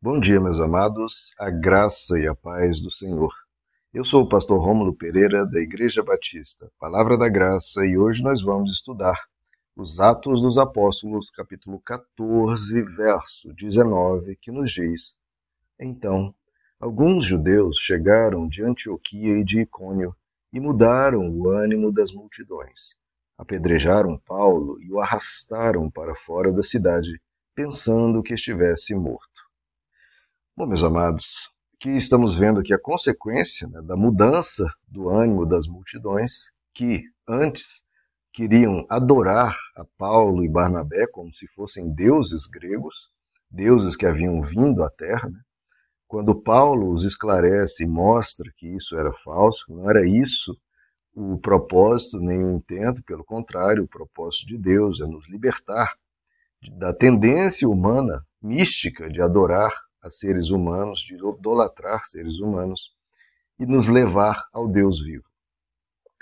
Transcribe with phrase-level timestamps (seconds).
[0.00, 3.34] Bom dia, meus amados, a graça e a paz do Senhor.
[3.92, 8.40] Eu sou o pastor Rômulo Pereira, da Igreja Batista, Palavra da Graça, e hoje nós
[8.40, 9.20] vamos estudar
[9.74, 15.16] os Atos dos Apóstolos, capítulo 14, verso 19, que nos diz:
[15.80, 16.32] Então,
[16.78, 20.14] alguns judeus chegaram de Antioquia e de Icônio
[20.52, 22.94] e mudaram o ânimo das multidões.
[23.36, 27.20] Apedrejaram Paulo e o arrastaram para fora da cidade,
[27.52, 29.27] pensando que estivesse morto.
[30.58, 35.68] Bom, meus amados, que estamos vendo aqui a consequência né, da mudança do ânimo das
[35.68, 37.80] multidões que antes
[38.32, 43.08] queriam adorar a Paulo e Barnabé como se fossem deuses gregos,
[43.48, 45.28] deuses que haviam vindo à terra.
[45.28, 45.38] Né?
[46.08, 50.58] Quando Paulo os esclarece e mostra que isso era falso, não era isso
[51.14, 55.94] o propósito nem o intento, pelo contrário, o propósito de Deus é nos libertar
[56.72, 62.92] da tendência humana mística de adorar a seres humanos, de idolatrar seres humanos
[63.58, 65.24] e nos levar ao Deus vivo.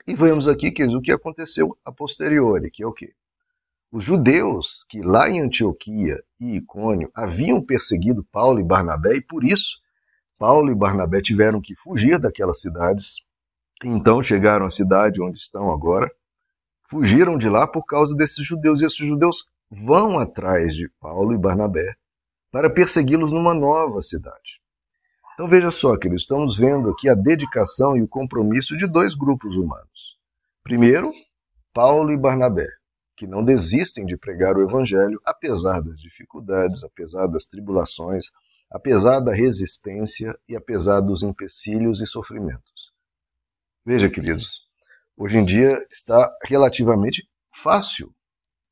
[0.06, 3.12] E vemos aqui que o que aconteceu a posteriori, que é o quê?
[3.91, 9.45] Os judeus que lá em Antioquia e Icônio haviam perseguido Paulo e Barnabé e por
[9.45, 9.78] isso
[10.39, 13.17] Paulo e Barnabé tiveram que fugir daquelas cidades.
[13.83, 16.11] Então chegaram à cidade onde estão agora,
[16.83, 21.39] fugiram de lá por causa desses judeus e esses judeus vão atrás de Paulo e
[21.39, 21.95] Barnabé
[22.57, 24.62] para persegui-los numa nova cidade.
[25.35, 29.55] Então veja só, queridos, estamos vendo aqui a dedicação e o compromisso de dois grupos
[29.55, 30.17] humanos.
[30.65, 31.11] Primeiro,
[31.75, 32.67] Paulo e Barnabé,
[33.15, 38.31] que não desistem de pregar o evangelho apesar das dificuldades, apesar das tribulações,
[38.71, 42.91] apesar da resistência e apesar dos empecilhos e sofrimentos.
[43.84, 44.62] Veja, queridos,
[45.15, 48.15] hoje em dia está relativamente fácil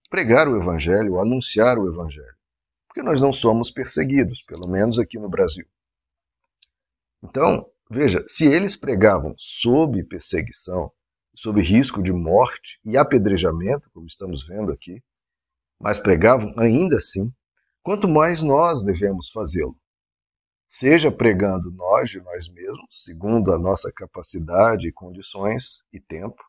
[0.08, 2.34] pregar o evangelho, anunciar o evangelho
[2.94, 5.66] porque nós não somos perseguidos, pelo menos aqui no Brasil.
[7.24, 10.92] Então, veja, se eles pregavam sob perseguição,
[11.34, 15.02] sob risco de morte e apedrejamento, como estamos vendo aqui,
[15.80, 17.34] mas pregavam ainda assim,
[17.82, 19.76] quanto mais nós devemos fazê-lo.
[20.68, 26.40] Seja pregando nós de nós mesmos, segundo a nossa capacidade, condições e tempo,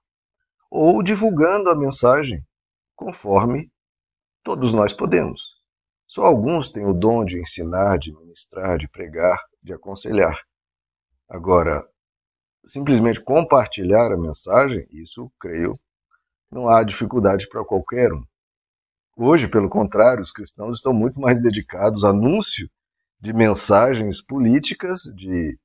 [0.70, 2.46] ou divulgando a mensagem
[2.96, 3.72] conforme
[4.44, 5.55] todos nós podemos.
[6.08, 10.40] Só alguns têm o dom de ensinar, de ministrar, de pregar, de aconselhar.
[11.28, 11.86] Agora,
[12.66, 15.74] simplesmente compartilhar a mensagem, isso, creio,
[16.52, 18.24] não há dificuldade para qualquer um.
[19.18, 22.70] Hoje, pelo contrário, os cristãos estão muito mais dedicados ao anúncio
[23.20, 25.58] de mensagens políticas, de,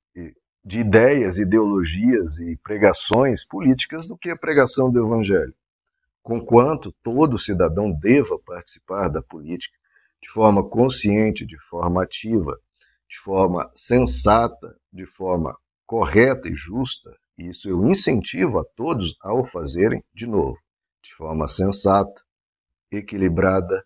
[0.65, 5.55] de ideias, ideologias e pregações políticas do que a pregação do Evangelho.
[6.23, 9.77] Conquanto todo cidadão deva participar da política,
[10.23, 12.59] de forma consciente, de forma ativa,
[13.09, 19.45] de forma sensata, de forma correta e justa, isso eu incentivo a todos a o
[19.45, 20.59] fazerem de novo,
[21.03, 22.23] de forma sensata,
[22.91, 23.85] equilibrada,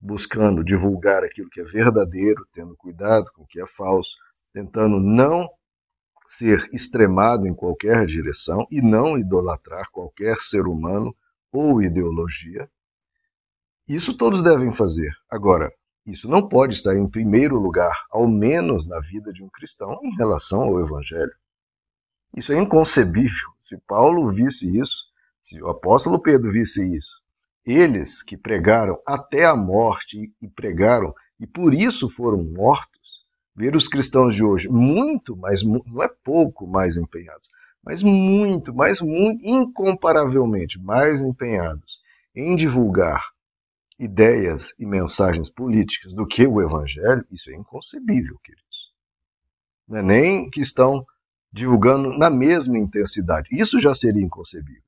[0.00, 4.16] buscando divulgar aquilo que é verdadeiro, tendo cuidado com o que é falso,
[4.52, 5.48] tentando não
[6.26, 11.14] ser extremado em qualquer direção e não idolatrar qualquer ser humano
[11.52, 12.68] ou ideologia,
[13.88, 15.10] isso todos devem fazer.
[15.30, 15.70] Agora,
[16.06, 20.14] isso não pode estar em primeiro lugar, ao menos na vida de um cristão, em
[20.16, 21.32] relação ao Evangelho.
[22.34, 23.48] Isso é inconcebível.
[23.58, 25.04] Se Paulo visse isso,
[25.42, 27.22] se o apóstolo Pedro visse isso,
[27.66, 33.24] eles que pregaram até a morte e pregaram e por isso foram mortos,
[33.54, 37.48] ver os cristãos de hoje muito, mas não é pouco mais empenhados,
[37.82, 42.00] mas muito, mas muito, incomparavelmente mais empenhados
[42.34, 43.33] em divulgar
[43.98, 48.92] ideias e mensagens políticas do que o evangelho, isso é inconcebível, queridos.
[49.86, 51.04] Não é nem que estão
[51.52, 53.48] divulgando na mesma intensidade.
[53.52, 54.82] Isso já seria inconcebível.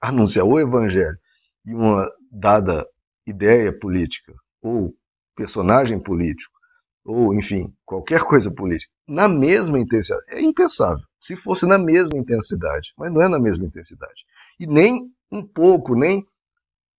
[0.00, 1.18] Anunciar o evangelho
[1.64, 2.86] e uma dada
[3.26, 4.96] ideia política ou
[5.34, 6.56] personagem político
[7.04, 11.04] ou, enfim, qualquer coisa política, na mesma intensidade, é impensável.
[11.18, 14.24] Se fosse na mesma intensidade, mas não é na mesma intensidade.
[14.58, 16.26] E nem um pouco, nem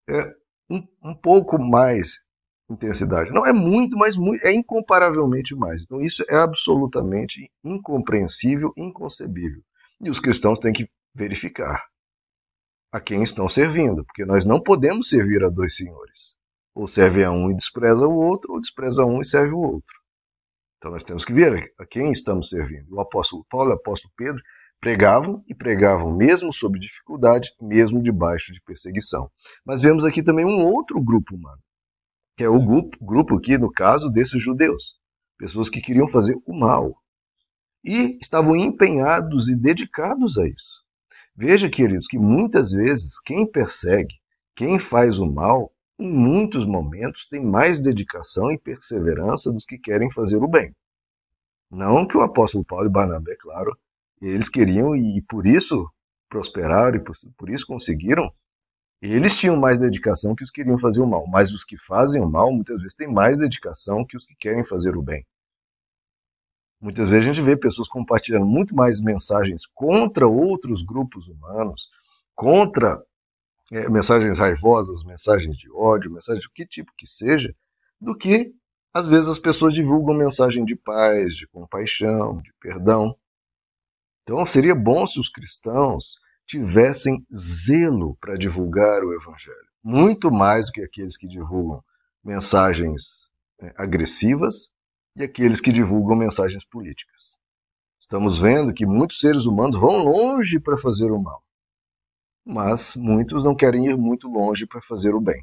[0.09, 0.35] é,
[0.71, 2.21] um, um pouco mais
[2.69, 3.31] intensidade.
[3.31, 5.83] Não é muito, mas muito, é incomparavelmente mais.
[5.83, 9.63] Então isso é absolutamente incompreensível, inconcebível.
[10.01, 11.87] E os cristãos têm que verificar
[12.93, 16.35] a quem estão servindo, porque nós não podemos servir a dois senhores.
[16.75, 19.97] Ou serve a um e despreza o outro, ou despreza um e serve o outro.
[20.77, 22.95] Então nós temos que ver a quem estamos servindo.
[22.95, 24.43] O apóstolo Paulo o apóstolo Pedro
[24.81, 29.31] pregavam e pregavam mesmo sob dificuldade, mesmo debaixo de perseguição.
[29.65, 31.63] Mas vemos aqui também um outro grupo humano,
[32.37, 34.97] que é o grupo, grupo aqui, no caso, desses judeus.
[35.39, 36.97] pessoas que queriam fazer o mal
[37.85, 40.85] e estavam empenhados e dedicados a isso.
[41.35, 44.15] Veja, queridos, que muitas vezes quem persegue,
[44.57, 50.11] quem faz o mal, em muitos momentos tem mais dedicação e perseverança dos que querem
[50.11, 50.75] fazer o bem.
[51.71, 53.77] Não que o apóstolo Paulo e Barnabé, claro,
[54.21, 55.89] eles queriam e por isso
[56.29, 58.33] prosperaram e por, por isso conseguiram.
[59.01, 62.23] Eles tinham mais dedicação que os que queriam fazer o mal, mas os que fazem
[62.23, 65.25] o mal muitas vezes têm mais dedicação que os que querem fazer o bem.
[66.81, 71.89] Muitas vezes a gente vê pessoas compartilhando muito mais mensagens contra outros grupos humanos,
[72.35, 73.03] contra
[73.73, 77.55] é, mensagens raivosas, mensagens de ódio, mensagens de que tipo que seja,
[78.01, 78.53] do que
[78.93, 83.17] às vezes as pessoas divulgam mensagem de paz, de compaixão, de perdão.
[84.27, 90.73] Então seria bom se os cristãos tivessem zelo para divulgar o evangelho, muito mais do
[90.73, 91.83] que aqueles que divulgam
[92.25, 93.31] mensagens
[93.61, 94.69] é, agressivas
[95.15, 97.37] e aqueles que divulgam mensagens políticas.
[98.01, 101.47] Estamos vendo que muitos seres humanos vão longe para fazer o mal
[102.47, 105.43] mas muitos não querem ir muito longe para fazer o bem.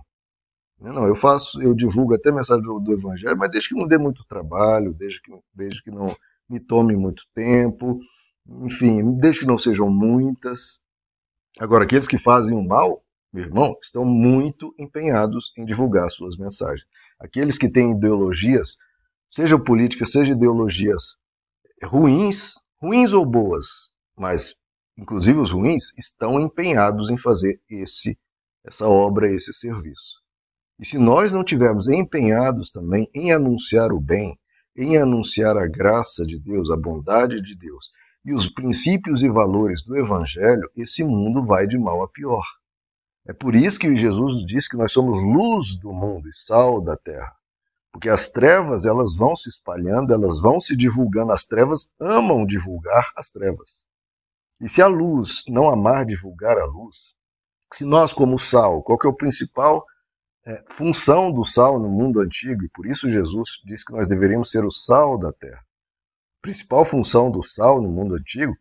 [0.79, 3.97] Não, eu faço, eu divulgo até mensagem do, do, Evangelho, mas desde que não dê
[3.97, 6.15] muito trabalho, desde que, desde que não
[6.50, 8.00] me tome muito tempo,
[8.48, 10.80] enfim, desde que não sejam muitas.
[11.60, 16.88] Agora, aqueles que fazem o mal, meu irmão, estão muito empenhados em divulgar suas mensagens.
[17.19, 18.78] Aqueles que têm ideologias,
[19.28, 21.16] seja políticas, seja ideologias
[21.84, 23.68] ruins, ruins ou boas,
[24.18, 24.56] mas
[24.98, 28.18] inclusive os ruins, estão empenhados em fazer esse
[28.66, 30.22] essa obra, esse serviço.
[30.80, 34.39] E se nós não tivermos empenhados também em anunciar o bem,
[34.75, 37.92] em anunciar a graça de Deus, a bondade de Deus
[38.25, 42.46] e os princípios e valores do evangelho, esse mundo vai de mal a pior.
[43.25, 46.98] É por isso que Jesus diz que nós somos luz do mundo e sal da
[46.98, 47.34] terra.
[47.92, 53.12] Porque as trevas, elas vão se espalhando, elas vão se divulgando, as trevas amam divulgar
[53.16, 53.86] as trevas.
[54.60, 57.16] E se a luz não amar divulgar a luz,
[57.72, 59.86] se nós, como sal, qual que é o principal
[60.46, 64.52] é, função do sal no mundo antigo, e por isso Jesus disse que nós deveríamos
[64.52, 65.64] ser o sal da terra.
[66.44, 68.54] Principal função do sal no mundo antigo,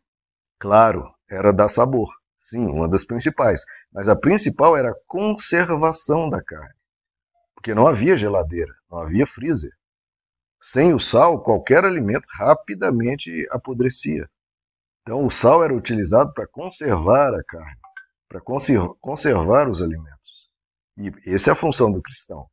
[0.56, 2.08] claro, era dar sabor.
[2.38, 3.64] Sim, uma das principais.
[3.93, 6.75] Mas a principal era a conservação da carne.
[7.56, 9.73] Porque não havia geladeira, não havia freezer.
[10.61, 14.31] Sem o sal, qualquer alimento rapidamente apodrecia.
[15.00, 17.81] Então, o sal era utilizado para conservar a carne,
[18.28, 18.40] para
[19.00, 20.49] conservar os alimentos.
[20.96, 22.46] E essa é a função do cristão.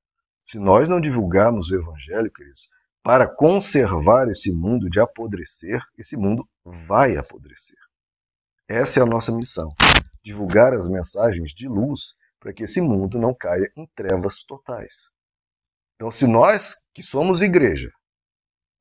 [0.44, 2.68] Se nós não divulgarmos o evangelho, queridos,
[3.04, 7.78] para conservar esse mundo de apodrecer, esse mundo vai apodrecer.
[8.68, 9.70] Essa é a nossa missão:
[10.24, 15.10] divulgar as mensagens de luz para que esse mundo não caia em trevas totais.
[15.96, 17.92] Então, se nós que somos igreja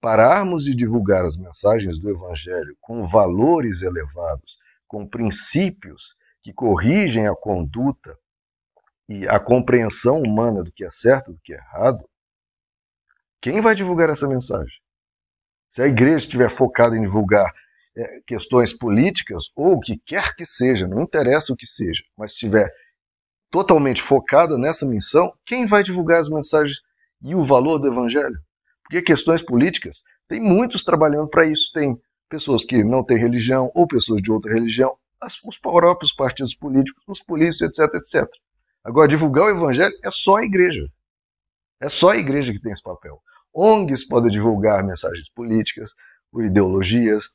[0.00, 7.34] pararmos de divulgar as mensagens do Evangelho com valores elevados, com princípios que corrigem a
[7.34, 8.16] conduta
[9.08, 12.08] e a compreensão humana do que é certo e do que é errado,
[13.40, 14.74] quem vai divulgar essa mensagem?
[15.70, 17.52] Se a igreja estiver focada em divulgar
[17.96, 22.32] é, questões políticas ou o que quer que seja, não interessa o que seja, mas
[22.32, 22.70] estiver
[23.50, 26.80] totalmente focada nessa missão, quem vai divulgar as mensagens
[27.22, 28.38] e o valor do evangelho?
[28.82, 31.70] Porque questões políticas, tem muitos trabalhando para isso.
[31.72, 31.98] Tem
[32.28, 34.96] pessoas que não têm religião ou pessoas de outra religião,
[35.44, 38.28] os próprios partidos políticos, os políticos, etc, etc.
[38.84, 40.86] Agora, divulgar o evangelho é só a igreja.
[41.80, 43.20] É só a igreja que tem esse papel.
[43.58, 45.92] ONGs podem divulgar mensagens políticas,
[46.36, 47.28] ideologias,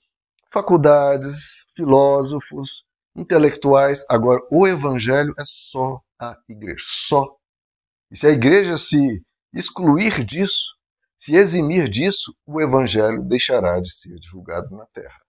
[0.49, 4.05] faculdades, filósofos, intelectuais.
[4.09, 6.77] Agora, o evangelho é só a igreja.
[6.79, 7.35] Só.
[8.09, 9.21] E se a igreja se
[9.53, 10.77] excluir disso,
[11.17, 15.19] se eximir disso, o evangelho deixará de ser divulgado na terra.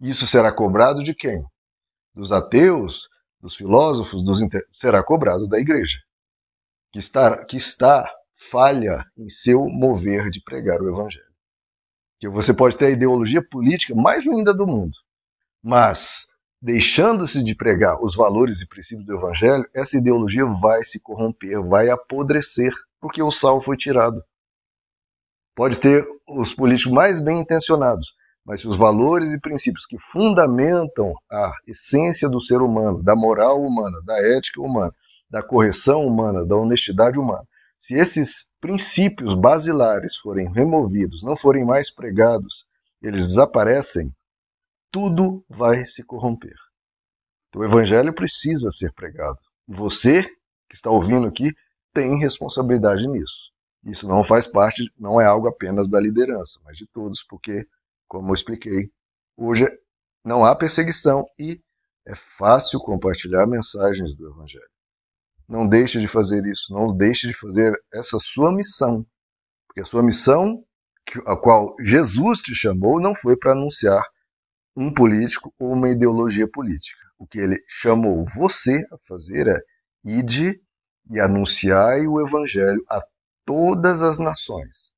[0.00, 1.44] Isso será cobrado de quem?
[2.12, 3.08] Dos ateus,
[3.40, 4.66] dos filósofos, dos inter...
[4.72, 5.98] será cobrado da igreja,
[6.92, 8.12] que está, que está
[8.48, 11.24] falha em seu mover de pregar o evangelho.
[12.18, 14.96] Que você pode ter a ideologia política mais linda do mundo,
[15.62, 16.26] mas
[16.60, 21.88] deixando-se de pregar os valores e princípios do evangelho, essa ideologia vai se corromper, vai
[21.88, 24.22] apodrecer, porque o sal foi tirado.
[25.54, 31.14] Pode ter os políticos mais bem intencionados, mas se os valores e princípios que fundamentam
[31.30, 34.94] a essência do ser humano, da moral humana, da ética humana,
[35.28, 37.46] da correção humana, da honestidade humana,
[37.80, 42.68] se esses princípios basilares forem removidos, não forem mais pregados,
[43.00, 44.14] eles desaparecem,
[44.90, 46.54] tudo vai se corromper.
[47.48, 49.38] Então, o evangelho precisa ser pregado.
[49.66, 50.22] Você
[50.68, 51.54] que está ouvindo aqui
[51.94, 53.50] tem responsabilidade nisso.
[53.82, 57.66] Isso não faz parte, não é algo apenas da liderança, mas de todos, porque,
[58.06, 58.92] como eu expliquei,
[59.34, 59.66] hoje
[60.22, 61.58] não há perseguição e
[62.06, 64.68] é fácil compartilhar mensagens do Evangelho.
[65.50, 69.04] Não deixe de fazer isso, não deixe de fazer essa sua missão,
[69.66, 70.64] porque a sua missão,
[71.26, 74.02] a qual Jesus te chamou, não foi para anunciar
[74.76, 77.04] um político ou uma ideologia política.
[77.18, 79.60] O que ele chamou você a fazer é
[80.04, 80.62] ide
[81.10, 83.02] e anunciai o evangelho a
[83.44, 84.92] todas as nações,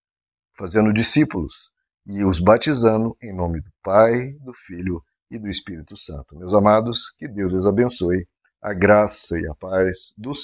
[0.54, 1.70] fazendo discípulos
[2.06, 6.36] e os batizando em nome do Pai, do Filho e do Espírito Santo.
[6.36, 8.28] Meus amados, que Deus les abençoe.
[8.60, 10.36] A graça e a paz do